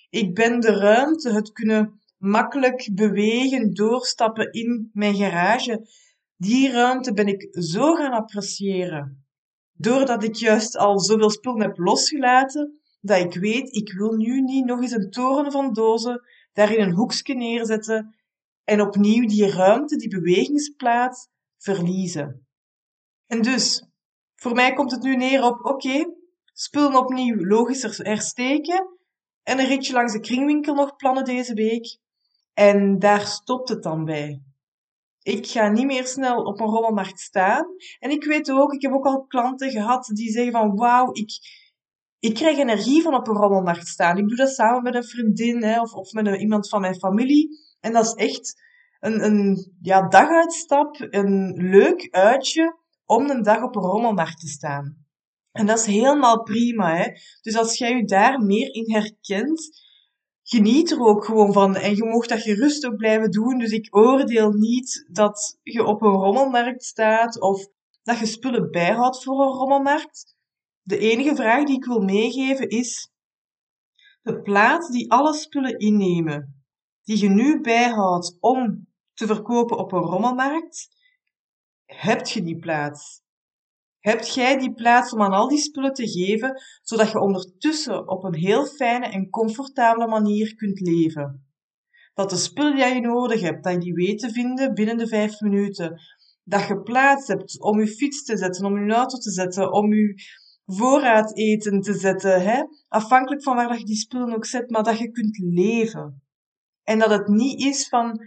Ik 0.09 0.35
ben 0.35 0.59
de 0.59 0.77
ruimte, 0.77 1.33
het 1.33 1.51
kunnen 1.51 2.01
makkelijk 2.17 2.89
bewegen, 2.93 3.73
doorstappen 3.73 4.51
in 4.51 4.89
mijn 4.93 5.15
garage. 5.15 5.87
Die 6.35 6.71
ruimte 6.71 7.13
ben 7.13 7.27
ik 7.27 7.47
zo 7.51 7.95
gaan 7.95 8.11
appreciëren. 8.11 9.25
Doordat 9.73 10.23
ik 10.23 10.35
juist 10.35 10.77
al 10.77 10.99
zoveel 10.99 11.29
spullen 11.29 11.61
heb 11.61 11.77
losgelaten, 11.77 12.79
dat 13.01 13.19
ik 13.19 13.41
weet, 13.41 13.75
ik 13.75 13.93
wil 13.93 14.11
nu 14.11 14.41
niet 14.41 14.65
nog 14.65 14.81
eens 14.81 14.91
een 14.91 15.09
toren 15.09 15.51
van 15.51 15.73
dozen 15.73 16.21
daar 16.53 16.73
in 16.73 16.83
een 16.83 16.93
hoekje 16.93 17.35
neerzetten 17.35 18.15
en 18.71 18.81
opnieuw 18.81 19.27
die 19.27 19.49
ruimte, 19.49 19.95
die 19.95 20.09
bewegingsplaats 20.09 21.27
verliezen. 21.57 22.47
En 23.27 23.41
dus, 23.41 23.87
voor 24.35 24.53
mij 24.53 24.73
komt 24.73 24.91
het 24.91 25.01
nu 25.01 25.15
neer 25.15 25.43
op, 25.43 25.65
oké, 25.65 26.13
spullen 26.53 26.95
opnieuw 26.95 27.45
logischer 27.45 28.05
hersteken 28.05 28.97
en 29.43 29.59
een 29.59 29.67
ritje 29.67 29.93
langs 29.93 30.13
de 30.13 30.19
kringwinkel 30.19 30.73
nog 30.73 30.95
plannen 30.95 31.23
deze 31.23 31.53
week. 31.53 31.97
En 32.53 32.99
daar 32.99 33.25
stopt 33.25 33.69
het 33.69 33.83
dan 33.83 34.05
bij. 34.05 34.41
Ik 35.21 35.47
ga 35.47 35.69
niet 35.69 35.85
meer 35.85 36.05
snel 36.05 36.43
op 36.43 36.59
een 36.59 36.67
rommelmarkt 36.67 37.19
staan. 37.19 37.65
En 37.99 38.09
ik 38.09 38.23
weet 38.23 38.51
ook, 38.51 38.73
ik 38.73 38.81
heb 38.81 38.91
ook 38.91 39.05
al 39.05 39.25
klanten 39.25 39.71
gehad 39.71 40.05
die 40.13 40.31
zeggen 40.31 40.51
van 40.51 40.75
wauw, 40.75 41.13
ik, 41.13 41.31
ik 42.19 42.33
krijg 42.33 42.57
energie 42.57 43.01
van 43.01 43.15
op 43.15 43.27
een 43.27 43.35
rommelmarkt 43.35 43.87
staan. 43.87 44.17
Ik 44.17 44.27
doe 44.27 44.37
dat 44.37 44.49
samen 44.49 44.83
met 44.83 44.95
een 44.95 45.03
vriendin 45.03 45.63
hè, 45.63 45.81
of, 45.81 45.93
of 45.93 46.11
met 46.11 46.25
een, 46.25 46.39
iemand 46.39 46.69
van 46.69 46.81
mijn 46.81 46.99
familie. 46.99 47.69
En 47.81 47.93
dat 47.93 48.05
is 48.05 48.13
echt 48.13 48.61
een, 48.99 49.23
een 49.23 49.73
ja, 49.81 50.07
daguitstap, 50.07 50.95
een 50.99 51.53
leuk 51.53 52.07
uitje 52.11 52.77
om 53.05 53.29
een 53.29 53.43
dag 53.43 53.63
op 53.63 53.75
een 53.75 53.81
rommelmarkt 53.81 54.39
te 54.39 54.47
staan. 54.47 55.05
En 55.51 55.65
dat 55.65 55.79
is 55.79 55.85
helemaal 55.85 56.43
prima. 56.43 56.95
Hè? 56.95 57.11
Dus 57.41 57.57
als 57.57 57.77
jij 57.77 57.95
je 57.95 58.05
daar 58.05 58.39
meer 58.39 58.73
in 58.73 58.91
herkent, 58.91 59.81
geniet 60.43 60.91
er 60.91 60.99
ook 60.99 61.25
gewoon 61.25 61.53
van. 61.53 61.75
En 61.75 61.95
je 61.95 62.03
mag 62.03 62.25
dat 62.25 62.41
gerust 62.41 62.85
ook 62.85 62.95
blijven 62.95 63.31
doen. 63.31 63.57
Dus 63.57 63.71
ik 63.71 63.95
oordeel 63.95 64.51
niet 64.51 65.07
dat 65.11 65.59
je 65.63 65.83
op 65.83 66.01
een 66.01 66.11
rommelmarkt 66.11 66.83
staat 66.83 67.41
of 67.41 67.67
dat 68.03 68.19
je 68.19 68.25
spullen 68.25 68.71
bijhoudt 68.71 69.23
voor 69.23 69.41
een 69.41 69.57
rommelmarkt. 69.57 70.35
De 70.81 70.97
enige 70.97 71.35
vraag 71.35 71.63
die 71.63 71.75
ik 71.75 71.85
wil 71.85 71.99
meegeven 71.99 72.69
is 72.69 73.11
de 74.21 74.41
plaats 74.41 74.89
die 74.89 75.11
alle 75.11 75.33
spullen 75.33 75.77
innemen, 75.77 76.60
die 77.03 77.19
je 77.19 77.29
nu 77.29 77.61
bijhoudt 77.61 78.37
om 78.39 78.87
te 79.13 79.25
verkopen 79.25 79.77
op 79.77 79.91
een 79.91 80.01
rommelmarkt, 80.01 80.87
heb 81.85 82.25
je 82.25 82.43
die 82.43 82.59
plaats? 82.59 83.21
Hebt 83.99 84.33
jij 84.33 84.57
die 84.57 84.73
plaats 84.73 85.13
om 85.13 85.21
aan 85.21 85.33
al 85.33 85.47
die 85.47 85.59
spullen 85.59 85.93
te 85.93 86.07
geven, 86.07 86.61
zodat 86.81 87.11
je 87.11 87.19
ondertussen 87.19 88.09
op 88.09 88.23
een 88.23 88.35
heel 88.35 88.65
fijne 88.65 89.05
en 89.07 89.29
comfortabele 89.29 90.07
manier 90.07 90.55
kunt 90.55 90.79
leven? 90.79 91.45
Dat 92.13 92.29
de 92.29 92.35
spullen 92.35 92.75
die 92.75 92.85
je 92.85 93.01
nodig 93.01 93.41
hebt, 93.41 93.63
dat 93.63 93.73
je 93.73 93.79
die 93.79 93.93
weet 93.93 94.19
te 94.19 94.29
vinden 94.29 94.73
binnen 94.73 94.97
de 94.97 95.07
vijf 95.07 95.39
minuten. 95.39 96.01
Dat 96.43 96.67
je 96.67 96.81
plaats 96.81 97.27
hebt 97.27 97.61
om 97.61 97.79
je 97.79 97.87
fiets 97.87 98.23
te 98.23 98.37
zetten, 98.37 98.65
om 98.65 98.85
je 98.85 98.93
auto 98.93 99.17
te 99.17 99.31
zetten, 99.31 99.71
om 99.71 99.93
je 99.93 100.13
voorraad 100.65 101.37
eten 101.37 101.81
te 101.81 101.93
zetten. 101.93 102.41
Hè? 102.41 102.63
Afhankelijk 102.87 103.43
van 103.43 103.55
waar 103.55 103.77
je 103.77 103.85
die 103.85 103.95
spullen 103.95 104.35
ook 104.35 104.45
zet, 104.45 104.69
maar 104.69 104.83
dat 104.83 104.97
je 104.97 105.11
kunt 105.11 105.37
leven. 105.37 106.23
En 106.91 106.99
dat 106.99 107.09
het 107.09 107.27
niet 107.27 107.61
is 107.61 107.87
van, 107.87 108.25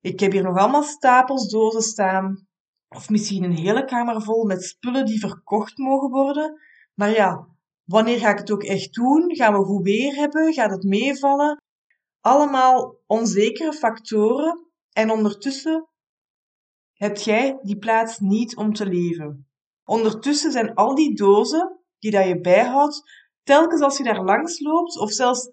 ik 0.00 0.20
heb 0.20 0.32
hier 0.32 0.42
nog 0.42 0.58
allemaal 0.58 0.82
stapels 0.82 1.48
dozen 1.48 1.82
staan, 1.82 2.46
of 2.88 3.08
misschien 3.08 3.44
een 3.44 3.56
hele 3.56 3.84
kamer 3.84 4.22
vol 4.22 4.44
met 4.44 4.64
spullen 4.64 5.06
die 5.06 5.18
verkocht 5.18 5.78
mogen 5.78 6.10
worden. 6.10 6.60
Maar 6.94 7.10
ja, 7.10 7.48
wanneer 7.84 8.18
ga 8.18 8.30
ik 8.30 8.38
het 8.38 8.50
ook 8.50 8.62
echt 8.62 8.94
doen? 8.94 9.36
Gaan 9.36 9.52
we 9.52 9.64
goed 9.64 9.82
weer 9.82 10.14
hebben? 10.14 10.52
Gaat 10.52 10.70
het 10.70 10.82
meevallen? 10.82 11.62
Allemaal 12.20 12.96
onzekere 13.06 13.72
factoren. 13.72 14.66
En 14.92 15.10
ondertussen 15.10 15.88
heb 16.92 17.16
jij 17.16 17.58
die 17.62 17.78
plaats 17.78 18.18
niet 18.18 18.56
om 18.56 18.72
te 18.72 18.86
leven. 18.86 19.48
Ondertussen 19.84 20.52
zijn 20.52 20.74
al 20.74 20.94
die 20.94 21.14
dozen 21.14 21.80
die 21.98 22.10
dat 22.10 22.26
je 22.26 22.40
bijhoudt, 22.40 23.02
telkens 23.42 23.80
als 23.80 23.96
je 23.96 24.04
daar 24.04 24.24
langs 24.24 24.60
loopt, 24.60 24.98
of 24.98 25.10
zelfs 25.10 25.50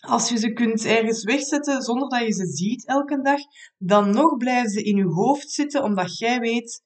als 0.00 0.28
je 0.28 0.38
ze 0.38 0.52
kunt 0.52 0.84
ergens 0.84 1.24
wegzetten 1.24 1.82
zonder 1.82 2.08
dat 2.08 2.20
je 2.20 2.32
ze 2.32 2.46
ziet 2.46 2.86
elke 2.86 3.22
dag, 3.22 3.40
dan 3.78 4.10
nog 4.10 4.36
blijven 4.36 4.70
ze 4.70 4.82
in 4.82 4.96
je 4.96 5.04
hoofd 5.04 5.50
zitten, 5.50 5.82
omdat 5.82 6.18
jij 6.18 6.40
weet, 6.40 6.82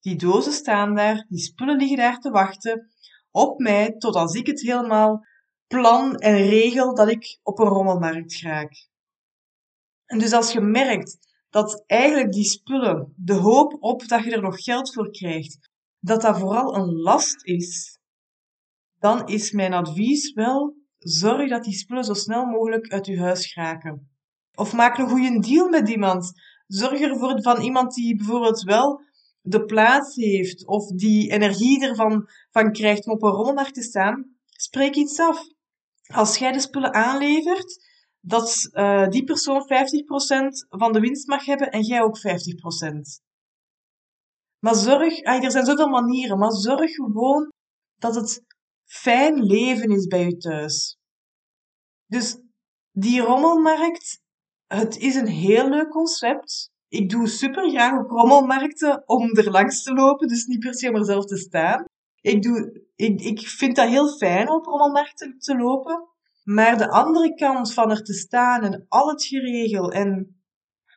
die 0.00 0.16
dozen 0.16 0.52
staan 0.52 0.94
daar, 0.94 1.26
die 1.28 1.38
spullen 1.38 1.76
liggen 1.76 1.96
daar 1.96 2.18
te 2.18 2.30
wachten 2.30 2.90
op 3.30 3.58
mij, 3.58 3.94
tot 3.98 4.14
als 4.14 4.34
ik 4.34 4.46
het 4.46 4.60
helemaal 4.60 5.26
plan 5.66 6.16
en 6.16 6.36
regel 6.36 6.94
dat 6.94 7.08
ik 7.08 7.38
op 7.42 7.58
een 7.58 7.68
rommelmarkt 7.68 8.40
raak. 8.40 8.88
En 10.06 10.18
dus 10.18 10.32
als 10.32 10.52
je 10.52 10.60
merkt 10.60 11.18
dat 11.50 11.84
eigenlijk 11.86 12.32
die 12.32 12.44
spullen, 12.44 13.12
de 13.16 13.34
hoop 13.34 13.76
op 13.80 14.08
dat 14.08 14.24
je 14.24 14.30
er 14.30 14.42
nog 14.42 14.62
geld 14.62 14.92
voor 14.92 15.10
krijgt, 15.10 15.70
dat 16.00 16.20
dat 16.22 16.38
vooral 16.38 16.74
een 16.76 16.92
last 16.92 17.44
is, 17.44 17.98
dan 18.98 19.28
is 19.28 19.50
mijn 19.52 19.72
advies 19.72 20.32
wel 20.32 20.75
Zorg 21.08 21.48
dat 21.48 21.64
die 21.64 21.74
spullen 21.74 22.04
zo 22.04 22.14
snel 22.14 22.44
mogelijk 22.44 22.92
uit 22.92 23.06
je 23.06 23.20
huis 23.20 23.52
geraken. 23.52 24.10
Of 24.54 24.72
maak 24.72 24.98
een 24.98 25.08
goede 25.08 25.38
deal 25.38 25.68
met 25.68 25.88
iemand. 25.88 26.32
Zorg 26.66 27.00
ervoor 27.00 27.42
van 27.42 27.60
iemand 27.60 27.94
die 27.94 28.16
bijvoorbeeld 28.16 28.62
wel 28.62 29.00
de 29.40 29.64
plaats 29.64 30.16
heeft 30.16 30.66
of 30.66 30.86
die 30.86 31.30
energie 31.30 31.86
ervan 31.86 32.28
van 32.50 32.72
krijgt 32.72 33.06
om 33.06 33.12
op 33.12 33.22
een 33.22 33.30
rommelmarkt 33.30 33.74
te 33.74 33.82
staan. 33.82 34.36
Spreek 34.46 34.94
iets 34.94 35.20
af. 35.20 35.40
Als 36.06 36.36
jij 36.36 36.52
de 36.52 36.60
spullen 36.60 36.94
aanlevert, 36.94 37.84
dat 38.20 38.68
uh, 38.72 39.08
die 39.08 39.24
persoon 39.24 39.62
50% 39.62 39.66
van 40.68 40.92
de 40.92 41.00
winst 41.00 41.26
mag 41.26 41.44
hebben 41.44 41.70
en 41.70 41.82
jij 41.82 42.02
ook 42.02 42.18
50%. 42.18 42.22
Maar 44.58 44.74
zorg, 44.74 45.22
ah, 45.22 45.44
er 45.44 45.50
zijn 45.50 45.64
zoveel 45.64 45.88
manieren, 45.88 46.38
maar 46.38 46.52
zorg 46.52 46.90
gewoon 46.90 47.48
dat 47.98 48.14
het 48.14 48.44
fijn 48.84 49.42
leven 49.42 49.90
is 49.90 50.06
bij 50.06 50.24
je 50.24 50.36
thuis. 50.36 50.95
Dus 52.06 52.38
die 52.92 53.20
rommelmarkt, 53.20 54.22
het 54.66 54.96
is 54.96 55.14
een 55.14 55.26
heel 55.26 55.68
leuk 55.68 55.88
concept. 55.88 56.70
Ik 56.88 57.10
doe 57.10 57.28
super 57.28 57.70
graag 57.70 57.98
op 57.98 58.10
rommelmarkten 58.10 59.02
om 59.06 59.36
er 59.36 59.50
langs 59.50 59.82
te 59.82 59.92
lopen, 59.92 60.28
dus 60.28 60.46
niet 60.46 60.60
per 60.60 60.74
se 60.74 60.88
om 60.88 60.94
er 60.94 61.04
zelf 61.04 61.24
te 61.24 61.36
staan. 61.36 61.84
Ik, 62.20 62.42
doe, 62.42 62.82
ik, 62.96 63.20
ik 63.20 63.48
vind 63.48 63.76
dat 63.76 63.88
heel 63.88 64.08
fijn 64.08 64.48
om 64.48 64.56
op 64.56 64.66
rommelmarkten 64.66 65.38
te 65.38 65.56
lopen. 65.56 66.08
Maar 66.44 66.78
de 66.78 66.90
andere 66.90 67.34
kant 67.34 67.72
van 67.72 67.90
er 67.90 68.02
te 68.02 68.14
staan 68.14 68.62
en 68.62 68.86
al 68.88 69.08
het 69.08 69.24
geregel 69.24 69.92
en 69.92 70.40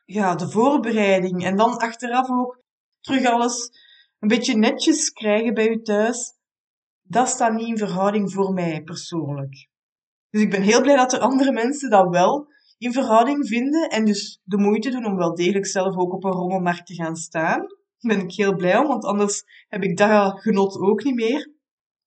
ja, 0.04 0.34
de 0.34 0.50
voorbereiding 0.50 1.44
en 1.44 1.56
dan 1.56 1.78
achteraf 1.78 2.30
ook 2.30 2.62
terug 3.00 3.24
alles 3.24 3.70
een 4.18 4.28
beetje 4.28 4.56
netjes 4.56 5.10
krijgen 5.10 5.54
bij 5.54 5.68
u 5.68 5.82
thuis, 5.82 6.32
dat 7.02 7.28
staat 7.28 7.52
niet 7.52 7.68
in 7.68 7.78
verhouding 7.78 8.32
voor 8.32 8.52
mij 8.52 8.82
persoonlijk. 8.82 9.69
Dus 10.30 10.42
ik 10.42 10.50
ben 10.50 10.62
heel 10.62 10.80
blij 10.80 10.96
dat 10.96 11.12
er 11.12 11.20
andere 11.20 11.52
mensen 11.52 11.90
dat 11.90 12.08
wel 12.08 12.48
in 12.78 12.92
verhouding 12.92 13.46
vinden 13.46 13.88
en 13.88 14.04
dus 14.04 14.40
de 14.44 14.58
moeite 14.58 14.90
doen 14.90 15.06
om 15.06 15.16
wel 15.16 15.34
degelijk 15.34 15.66
zelf 15.66 15.96
ook 15.96 16.12
op 16.12 16.24
een 16.24 16.30
rommelmarkt 16.30 16.86
te 16.86 16.94
gaan 16.94 17.16
staan. 17.16 17.58
Daar 17.98 18.16
ben 18.16 18.20
ik 18.20 18.32
heel 18.32 18.54
blij 18.54 18.76
om, 18.76 18.86
want 18.86 19.04
anders 19.04 19.42
heb 19.68 19.82
ik 19.82 19.96
dat 19.96 20.40
genot 20.40 20.78
ook 20.78 21.04
niet 21.04 21.14
meer. 21.14 21.52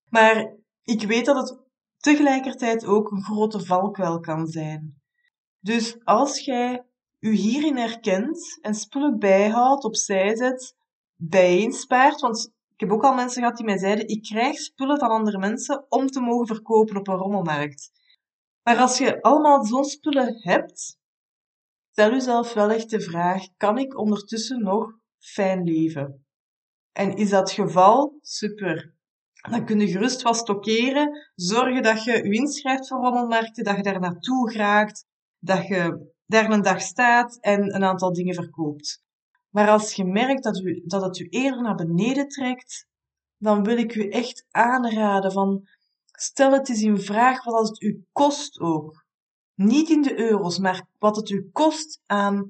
Maar 0.10 0.56
ik 0.84 1.02
weet 1.02 1.26
dat 1.26 1.36
het 1.36 1.60
tegelijkertijd 1.98 2.86
ook 2.86 3.12
een 3.12 3.24
grote 3.24 3.66
valkuil 3.66 4.20
kan 4.20 4.48
zijn. 4.48 5.02
Dus 5.60 5.98
als 6.04 6.40
jij 6.40 6.86
u 7.20 7.32
hierin 7.32 7.78
herkent 7.78 8.60
en 8.62 8.74
spullen 8.74 9.20
bijhoudt, 9.20 9.84
opzij 9.84 10.36
zet, 10.36 10.76
bijeenspaart, 11.16 12.22
want 12.22 12.52
ik 12.74 12.80
heb 12.80 12.92
ook 12.92 13.04
al 13.04 13.14
mensen 13.14 13.42
gehad 13.42 13.58
die 13.58 13.66
mij 13.66 13.78
zeiden, 13.78 14.08
ik 14.08 14.22
krijg 14.24 14.58
spullen 14.58 15.00
van 15.00 15.10
andere 15.10 15.38
mensen 15.38 15.86
om 15.90 16.08
te 16.08 16.20
mogen 16.20 16.48
verkopen 16.48 16.98
op 16.98 17.08
een 17.08 17.18
rommelmarkt. 17.18 17.92
Maar 18.64 18.78
als 18.78 18.98
je 18.98 19.22
allemaal 19.22 19.66
zo'n 19.66 19.86
spullen 19.86 20.42
hebt, 20.42 20.98
stel 21.92 22.12
jezelf 22.12 22.54
wel 22.54 22.70
echt 22.70 22.90
de 22.90 23.02
vraag, 23.02 23.44
kan 23.58 23.78
ik 23.78 23.98
ondertussen 23.98 24.64
nog 24.64 24.92
fijn 25.20 25.64
leven? 25.64 26.26
En 26.92 27.16
is 27.16 27.30
dat 27.30 27.40
het 27.40 27.52
geval? 27.52 28.18
Super. 28.22 28.94
Dan 29.50 29.66
kun 29.66 29.80
je 29.80 29.88
gerust 29.88 30.22
wat 30.22 30.38
stockeren, 30.38 31.32
zorgen 31.36 31.84
dat 31.84 32.04
je 32.04 32.12
je 32.12 32.34
inschrijft 32.34 32.88
voor 32.88 33.02
rommelmarkten, 33.02 33.64
dat 33.64 33.76
je 33.76 33.84
daar 33.84 34.00
naartoe 34.00 34.54
raakt, 34.54 35.06
dat 35.40 35.68
je 35.68 36.12
daar 36.26 36.52
een 36.52 36.62
dag 36.62 36.82
staat 36.82 37.38
en 37.40 37.76
een 37.76 37.84
aantal 37.84 38.14
dingen 38.14 38.34
verkoopt. 38.34 39.04
Maar 39.50 39.70
als 39.70 39.94
je 39.94 40.06
merkt 40.06 40.44
dat, 40.44 40.60
u, 40.60 40.84
dat 40.86 41.02
het 41.02 41.20
u 41.20 41.28
eerder 41.30 41.62
naar 41.62 41.76
beneden 41.76 42.28
trekt, 42.28 42.88
dan 43.38 43.64
wil 43.64 43.78
ik 43.78 43.96
u 43.96 44.10
echt 44.10 44.46
aanraden 44.52 45.32
van 45.32 45.68
stel 46.20 46.52
het 46.52 46.70
eens 46.70 46.82
in 46.82 47.00
vraag 47.00 47.44
wat 47.44 47.68
het 47.68 47.82
u 47.82 48.06
kost 48.12 48.60
ook. 48.60 49.06
Niet 49.54 49.90
in 49.90 50.02
de 50.02 50.20
euro's, 50.20 50.58
maar 50.58 50.88
wat 51.00 51.16
het 51.16 51.30
u 51.30 51.50
kost 51.52 52.02
aan 52.06 52.46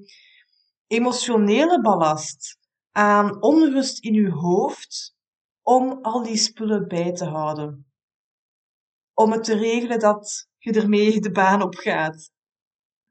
emotionele 0.88 1.82
ballast, 1.82 2.58
aan 2.92 3.42
onrust 3.42 4.04
in 4.04 4.14
uw 4.14 4.32
hoofd, 4.32 5.16
om 5.62 6.00
al 6.02 6.24
die 6.24 6.38
spullen 6.38 6.88
bij 6.88 7.14
te 7.14 7.26
houden. 7.26 7.92
Om 9.14 9.32
het 9.32 9.44
te 9.44 9.56
regelen 9.56 10.00
dat 10.00 10.48
je 10.58 10.72
ermee 10.72 11.20
de 11.20 11.32
baan 11.32 11.62
op 11.62 11.76
gaat 11.76 12.32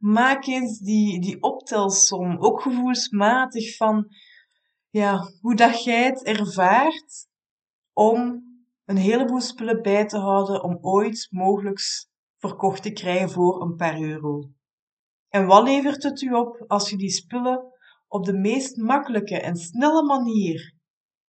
maak 0.03 0.47
eens 0.47 0.79
die, 0.79 1.21
die 1.21 1.43
optelsom, 1.43 2.39
ook 2.39 2.61
gevoelsmatig 2.63 3.77
van 3.77 4.09
ja, 4.91 5.31
hoe 5.41 5.55
dat 5.55 5.85
jij 5.85 6.05
het 6.05 6.25
ervaart 6.25 7.27
om 7.93 8.43
een 8.93 9.03
heleboel 9.03 9.41
spullen 9.41 9.83
bij 9.83 10.07
te 10.07 10.19
houden 10.19 10.63
om 10.63 10.79
ooit 10.81 11.29
mogelijk 11.31 11.81
verkocht 12.39 12.83
te 12.83 12.93
krijgen 12.93 13.31
voor 13.31 13.63
een 13.63 13.77
paar 13.77 14.01
euro. 14.01 14.51
En 15.29 15.47
wat 15.47 15.63
levert 15.63 16.03
het 16.03 16.21
u 16.21 16.33
op 16.33 16.65
als 16.67 16.91
je 16.91 16.97
die 16.97 17.11
spullen 17.11 17.73
op 18.09 18.25
de 18.25 18.33
meest 18.33 18.77
makkelijke 18.77 19.41
en 19.41 19.57
snelle 19.57 20.03
manier 20.03 20.75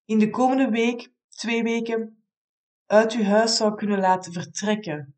in 0.04 0.19
de 0.19 0.31
komende 0.31 0.69
week, 0.69 1.12
twee 1.28 1.62
weken, 1.62 2.25
uit 2.87 3.12
uw 3.12 3.25
huis 3.25 3.57
zou 3.57 3.75
kunnen 3.75 3.99
laten 3.99 4.33
vertrekken? 4.33 5.16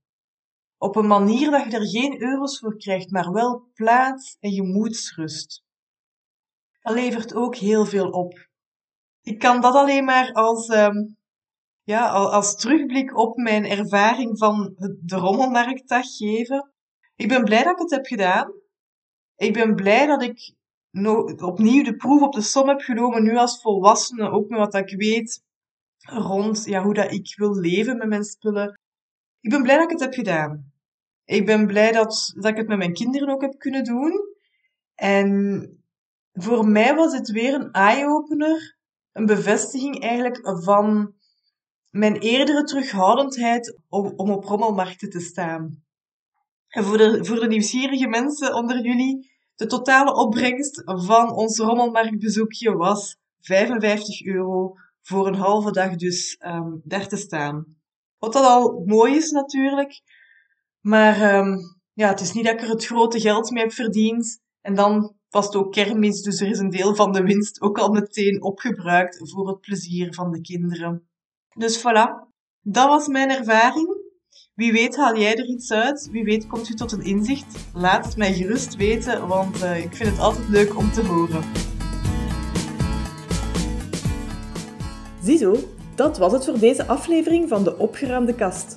op 0.85 0.97
een 0.97 1.07
manier 1.07 1.51
dat 1.51 1.65
je 1.65 1.71
er 1.71 1.89
geen 1.89 2.23
euro's 2.23 2.59
voor 2.59 2.77
krijgt, 2.77 3.11
maar 3.11 3.33
wel 3.33 3.71
plaats 3.75 4.37
en 4.41 4.53
gemoedsrust. 4.53 5.63
Dat 6.81 6.95
levert 6.95 7.35
ook 7.35 7.57
heel 7.57 7.87
veel 7.87 8.11
op. 8.11 8.49
Ik 9.23 9.39
kan 9.39 9.61
dat 9.61 9.75
alleen 9.75 10.05
maar 10.05 10.33
als, 10.33 10.69
um, 10.69 11.17
ja, 11.85 12.09
als 12.09 12.57
terugblik 12.57 13.17
op 13.17 13.37
mijn 13.37 13.65
ervaring 13.65 14.39
van 14.39 14.75
de 15.01 15.17
rommelmarktdag 15.17 16.17
geven. 16.17 16.73
Ik 17.17 17.29
ben 17.29 17.45
blij 17.45 17.63
dat 17.63 17.73
ik 17.73 17.79
het 17.79 17.91
heb 17.91 18.07
gedaan. 18.07 18.53
Ik 19.37 19.53
ben 19.53 19.75
blij 19.75 20.07
dat 20.07 20.23
ik 20.23 20.55
opnieuw 21.43 21.83
de 21.83 21.97
proef 21.97 22.23
op 22.23 22.33
de 22.33 22.41
som 22.41 22.69
heb 22.69 22.81
genomen, 22.81 23.23
nu 23.23 23.37
als 23.37 23.61
volwassene, 23.61 24.31
ook 24.31 24.49
met 24.49 24.59
wat 24.59 24.75
ik 24.75 24.97
weet 24.97 25.43
rond 25.99 26.65
ja, 26.65 26.83
hoe 26.83 26.95
dat 26.95 27.13
ik 27.13 27.35
wil 27.37 27.55
leven 27.55 27.97
met 27.97 28.09
mijn 28.09 28.25
spullen. 28.25 28.79
Ik 29.41 29.51
ben 29.51 29.63
blij 29.63 29.77
dat 29.77 29.85
ik 29.85 29.91
het 29.91 30.01
heb 30.01 30.15
gedaan. 30.15 30.73
Ik 31.25 31.47
ben 31.47 31.67
blij 31.67 31.93
dat, 31.93 32.33
dat 32.35 32.51
ik 32.51 32.57
het 32.57 32.69
met 32.69 32.79
mijn 32.79 32.93
kinderen 32.93 33.29
ook 33.29 33.41
heb 33.41 33.59
kunnen 33.59 33.85
doen. 33.85 34.13
En 34.95 35.69
voor 36.33 36.69
mij 36.69 36.95
was 36.95 37.13
het 37.13 37.31
weer 37.31 37.55
een 37.55 37.71
eye-opener, 37.71 38.77
een 39.13 39.27
bevestiging 39.27 40.01
eigenlijk 40.01 40.41
van 40.65 41.15
mijn 41.95 42.17
eerdere 42.17 42.65
terughoudendheid 42.65 43.79
om, 43.89 44.07
op 44.17 44.45
rommelmarkten 44.45 45.11
te 45.11 45.21
staan. 45.21 45.85
En 46.69 46.85
voor 46.85 46.99
de, 46.99 47.25
voor 47.25 47.41
de 47.41 47.47
nieuwsgierige 47.47 48.07
mensen 48.07 48.55
onder 48.55 48.81
jullie, 48.85 49.31
de 49.55 49.67
totale 49.67 50.15
opbrengst 50.15 50.83
van 50.85 51.33
ons 51.33 51.59
rommelmarktbezoekje 51.59 52.73
was 52.73 53.17
55 53.41 54.25
euro 54.25 54.75
voor 55.03 55.27
een 55.27 55.35
halve 55.35 55.71
dag 55.71 55.97
dus 55.97 56.39
um, 56.47 56.81
daar 56.85 57.09
te 57.09 57.17
staan. 57.17 57.77
Wat 58.19 58.33
dat 58.33 58.45
al 58.45 58.83
mooi 58.87 59.17
is 59.17 59.31
natuurlijk, 59.31 60.03
maar 60.81 61.37
um, 61.37 61.59
ja, 61.93 62.09
het 62.09 62.21
is 62.21 62.33
niet 62.33 62.45
dat 62.45 62.55
ik 62.55 62.61
er 62.61 62.69
het 62.69 62.87
grote 62.87 63.21
geld 63.21 63.51
mee 63.51 63.63
heb 63.63 63.73
verdiend. 63.73 64.41
En 64.61 64.75
dan 64.75 65.15
was 65.29 65.47
het 65.47 65.57
ook 65.57 65.73
kermis, 65.73 66.23
dus 66.23 66.41
er 66.41 66.49
is 66.49 66.59
een 66.59 66.71
deel 66.71 66.95
van 66.95 67.13
de 67.13 67.23
winst 67.23 67.61
ook 67.61 67.79
al 67.79 67.91
meteen 67.91 68.43
opgebruikt 68.43 69.31
voor 69.31 69.49
het 69.49 69.61
plezier 69.61 70.15
van 70.15 70.31
de 70.31 70.41
kinderen. 70.41 71.09
Dus 71.55 71.79
voilà, 71.79 72.29
dat 72.61 72.89
was 72.89 73.07
mijn 73.07 73.31
ervaring. 73.31 74.03
Wie 74.55 74.73
weet 74.73 74.97
haal 74.97 75.17
jij 75.17 75.37
er 75.37 75.47
iets 75.47 75.73
uit, 75.73 76.09
wie 76.11 76.25
weet 76.25 76.47
komt 76.47 76.69
u 76.69 76.75
tot 76.75 76.93
een 76.93 77.03
inzicht. 77.03 77.57
Laat 77.75 78.05
het 78.05 78.17
mij 78.17 78.33
gerust 78.33 78.77
weten, 78.77 79.29
want 79.29 79.63
uh, 79.63 79.85
ik 79.85 79.97
vind 79.97 80.11
het 80.11 80.19
altijd 80.19 80.49
leuk 80.49 80.77
om 80.77 80.93
te 80.93 81.05
horen. 81.05 81.43
Ziezo, 85.23 85.57
dat 85.95 86.19
was 86.19 86.33
het 86.33 86.45
voor 86.45 86.59
deze 86.59 86.87
aflevering 86.87 87.49
van 87.49 87.65
de 87.65 87.79
opgeruimde 87.79 88.35
kast. 88.35 88.77